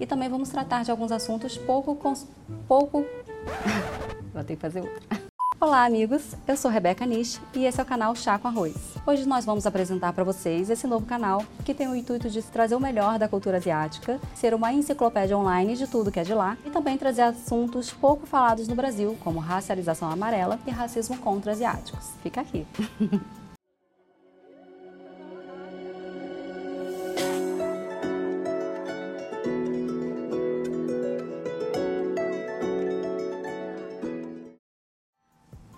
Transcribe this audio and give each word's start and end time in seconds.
E 0.00 0.06
também 0.06 0.30
vamos 0.30 0.48
tratar 0.48 0.82
de 0.82 0.90
alguns 0.90 1.12
assuntos 1.12 1.58
pouco... 1.58 1.94
Cons... 1.94 2.26
pouco... 2.66 3.04
Vou 4.32 4.42
ter 4.42 4.56
que 4.56 4.62
fazer 4.62 4.80
outra. 4.80 5.20
Olá, 5.60 5.84
amigos! 5.84 6.34
Eu 6.48 6.56
sou 6.56 6.70
Rebeca 6.70 7.04
Nish 7.04 7.38
e 7.54 7.66
esse 7.66 7.78
é 7.78 7.82
o 7.82 7.86
canal 7.86 8.16
Chá 8.16 8.38
com 8.38 8.48
Arroz. 8.48 8.74
Hoje 9.06 9.28
nós 9.28 9.44
vamos 9.44 9.66
apresentar 9.66 10.14
para 10.14 10.24
vocês 10.24 10.70
esse 10.70 10.86
novo 10.86 11.04
canal 11.04 11.44
que 11.66 11.74
tem 11.74 11.86
o 11.86 11.94
intuito 11.94 12.30
de 12.30 12.40
trazer 12.40 12.74
o 12.74 12.80
melhor 12.80 13.18
da 13.18 13.28
cultura 13.28 13.58
asiática, 13.58 14.18
ser 14.34 14.54
uma 14.54 14.72
enciclopédia 14.72 15.36
online 15.36 15.76
de 15.76 15.86
tudo 15.86 16.10
que 16.10 16.18
é 16.18 16.24
de 16.24 16.32
lá 16.32 16.56
e 16.64 16.70
também 16.70 16.96
trazer 16.96 17.22
assuntos 17.22 17.92
pouco 17.92 18.26
falados 18.26 18.66
no 18.68 18.74
Brasil, 18.74 19.18
como 19.22 19.38
racialização 19.38 20.10
amarela 20.10 20.58
e 20.66 20.70
racismo 20.70 21.18
contra 21.18 21.52
asiáticos. 21.52 22.08
Fica 22.22 22.40
aqui! 22.40 22.66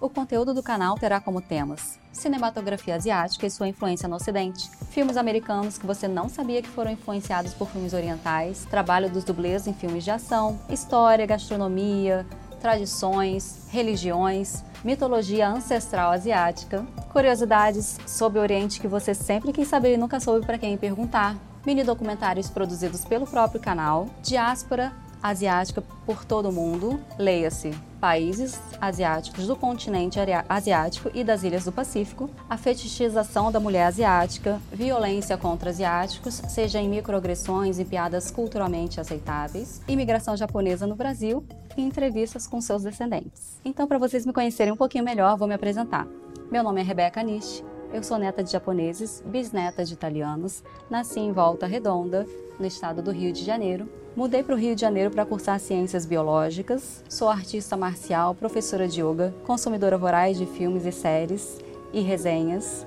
O 0.03 0.11
conteúdo 0.11 0.53
do 0.53 0.65
canal 0.65 0.99
terá 0.99 1.21
como 1.21 1.41
temas 1.41 1.97
cinematografia 2.13 2.97
asiática 2.97 3.47
e 3.47 3.51
sua 3.51 3.69
influência 3.69 4.09
no 4.09 4.17
Ocidente, 4.17 4.69
filmes 4.91 5.17
americanos 5.17 5.79
que 5.79 5.87
você 5.87 6.09
não 6.09 6.29
sabia 6.29 6.61
que 6.61 6.69
foram 6.69 6.91
influenciados 6.91 7.55
por 7.55 7.69
filmes 7.69 7.93
orientais, 7.93 8.67
trabalho 8.69 9.09
dos 9.09 9.23
dublês 9.23 9.69
em 9.69 9.73
filmes 9.73 10.03
de 10.03 10.11
ação, 10.11 10.59
história, 10.69 11.25
gastronomia, 11.25 12.27
tradições, 12.61 13.69
religiões, 13.71 14.65
mitologia 14.83 15.49
ancestral 15.49 16.11
asiática, 16.11 16.85
curiosidades 17.13 17.97
sobre 18.05 18.41
o 18.41 18.43
Oriente 18.43 18.81
que 18.81 18.89
você 18.89 19.15
sempre 19.15 19.53
quis 19.53 19.69
saber 19.69 19.95
e 19.95 19.97
nunca 19.97 20.19
soube 20.19 20.45
para 20.45 20.59
quem 20.59 20.77
perguntar, 20.77 21.37
mini 21.65 21.85
documentários 21.85 22.51
produzidos 22.51 23.05
pelo 23.05 23.25
próprio 23.27 23.61
canal, 23.61 24.09
diáspora 24.21 24.93
asiática 25.23 25.83
por 26.05 26.25
todo 26.25 26.49
o 26.49 26.53
mundo, 26.53 27.01
leia-se 27.19 27.73
países 28.01 28.59
asiáticos 28.81 29.47
do 29.47 29.55
continente 29.55 30.19
asiático 30.49 31.09
e 31.15 31.23
das 31.23 31.45
ilhas 31.45 31.65
do 31.65 31.71
Pacífico, 31.71 32.29
a 32.51 32.57
fetichização 32.57 33.53
da 33.53 33.61
mulher 33.61 33.85
asiática, 33.85 34.61
violência 34.73 35.39
contra 35.39 35.71
asiáticos, 35.71 36.43
seja 36.49 36.81
em 36.81 36.89
microagressões 36.89 37.79
e 37.79 37.85
piadas 37.85 38.29
culturalmente 38.29 39.01
aceitáveis, 39.01 39.81
imigração 39.87 40.37
japonesa 40.37 40.85
no 40.85 40.97
Brasil 40.97 41.45
e 41.77 41.83
entrevistas 41.83 42.49
com 42.49 42.61
seus 42.61 42.83
descendentes. 42.83 43.61
Então, 43.65 43.87
para 43.87 43.99
vocês 43.99 44.27
me 44.27 44.33
conhecerem 44.33 44.73
um 44.73 44.77
pouquinho 44.77 45.05
melhor, 45.05 45.39
vou 45.39 45.47
me 45.47 45.55
apresentar. 45.55 46.09
Meu 46.51 46.65
nome 46.65 46.81
é 46.81 46.85
Rebeca 46.85 47.23
Nish, 47.23 47.63
eu 47.93 48.03
sou 48.03 48.19
neta 48.19 48.43
de 48.43 48.51
japoneses, 48.51 49.23
bisneta 49.25 49.85
de 49.85 49.95
italianos, 49.95 50.65
nasci 50.91 51.21
em 51.21 51.31
Volta 51.31 51.67
Redonda, 51.67 52.27
no 52.59 52.67
estado 52.67 53.01
do 53.01 53.13
Rio 53.13 53.33
de 53.33 53.45
Janeiro, 53.45 53.89
Mudei 54.15 54.43
para 54.43 54.55
o 54.55 54.59
Rio 54.59 54.75
de 54.75 54.81
Janeiro 54.83 55.11
para 55.11 55.25
cursar 55.25 55.59
ciências 55.59 56.05
biológicas. 56.05 57.03
Sou 57.09 57.31
artista 57.31 57.79
marcial, 57.79 58.35
professora 58.35 58.87
de 58.87 59.01
yoga, 59.01 59.35
consumidora 59.47 59.97
voraz 59.97 60.37
de 60.37 60.45
filmes 60.45 60.85
e 60.85 60.93
séries 60.93 61.59
e 61.95 62.01
resenhas. 62.01 62.87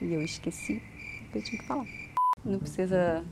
E 0.00 0.14
eu 0.14 0.22
esqueci 0.22 0.80
o 1.26 1.32
que 1.32 1.38
eu 1.38 1.42
tinha 1.42 1.60
que 1.60 1.66
falar. 1.66 1.86
Não 2.44 2.60
precisa 2.60 3.24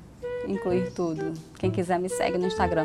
incluir 0.48 0.92
tudo. 0.92 1.32
Quem 1.60 1.70
quiser 1.70 2.00
me 2.00 2.08
segue 2.08 2.36
no 2.38 2.48
Instagram. 2.48 2.84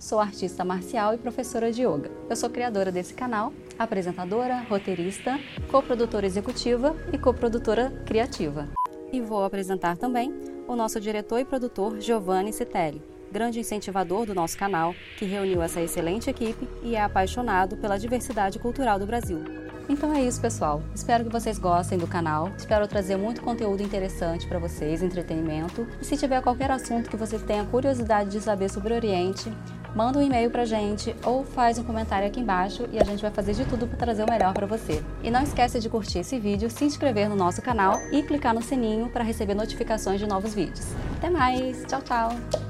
Sou 0.00 0.20
artista 0.20 0.64
marcial 0.64 1.12
e 1.14 1.18
professora 1.18 1.72
de 1.72 1.82
yoga. 1.82 2.08
Eu 2.30 2.36
sou 2.36 2.48
criadora 2.48 2.92
desse 2.92 3.14
canal, 3.14 3.52
apresentadora, 3.76 4.60
roteirista, 4.62 5.40
coprodutora 5.68 6.24
executiva 6.24 6.94
e 7.12 7.18
coprodutora 7.18 7.90
criativa. 8.06 8.68
E 9.12 9.20
vou 9.20 9.44
apresentar 9.44 9.96
também 9.96 10.32
o 10.68 10.76
nosso 10.76 11.00
diretor 11.00 11.40
e 11.40 11.44
produtor 11.44 12.00
Giovanni 12.00 12.52
Citelli, 12.52 13.02
grande 13.32 13.58
incentivador 13.58 14.24
do 14.24 14.34
nosso 14.34 14.56
canal, 14.56 14.94
que 15.18 15.24
reuniu 15.24 15.60
essa 15.62 15.80
excelente 15.80 16.30
equipe 16.30 16.68
e 16.82 16.94
é 16.94 17.02
apaixonado 17.02 17.76
pela 17.76 17.98
diversidade 17.98 18.58
cultural 18.58 18.98
do 18.98 19.06
Brasil. 19.06 19.42
Então 19.88 20.14
é 20.14 20.22
isso, 20.22 20.40
pessoal. 20.40 20.80
Espero 20.94 21.24
que 21.24 21.32
vocês 21.32 21.58
gostem 21.58 21.98
do 21.98 22.06
canal. 22.06 22.52
Espero 22.56 22.86
trazer 22.86 23.16
muito 23.16 23.42
conteúdo 23.42 23.82
interessante 23.82 24.46
para 24.46 24.60
vocês, 24.60 25.02
entretenimento. 25.02 25.84
E 26.00 26.04
se 26.04 26.16
tiver 26.16 26.40
qualquer 26.40 26.70
assunto 26.70 27.10
que 27.10 27.16
vocês 27.16 27.42
tenham 27.42 27.66
curiosidade 27.66 28.30
de 28.30 28.40
saber 28.40 28.70
sobre 28.70 28.92
o 28.92 28.96
Oriente, 28.96 29.52
manda 29.94 30.18
um 30.18 30.22
e-mail 30.22 30.50
pra 30.50 30.64
gente 30.64 31.14
ou 31.24 31.44
faz 31.44 31.78
um 31.78 31.84
comentário 31.84 32.26
aqui 32.26 32.40
embaixo 32.40 32.88
e 32.92 32.98
a 32.98 33.04
gente 33.04 33.22
vai 33.22 33.30
fazer 33.30 33.54
de 33.54 33.64
tudo 33.64 33.86
para 33.86 33.96
trazer 33.96 34.24
o 34.24 34.30
melhor 34.30 34.52
para 34.52 34.66
você. 34.66 35.02
E 35.22 35.30
não 35.30 35.42
esquece 35.42 35.80
de 35.80 35.88
curtir 35.88 36.20
esse 36.20 36.38
vídeo, 36.38 36.70
se 36.70 36.84
inscrever 36.84 37.28
no 37.28 37.36
nosso 37.36 37.60
canal 37.62 37.98
e 38.12 38.22
clicar 38.22 38.54
no 38.54 38.62
sininho 38.62 39.08
para 39.08 39.24
receber 39.24 39.54
notificações 39.54 40.20
de 40.20 40.26
novos 40.26 40.54
vídeos. 40.54 40.86
Até 41.16 41.30
mais, 41.30 41.84
tchau, 41.84 42.02
tchau! 42.02 42.69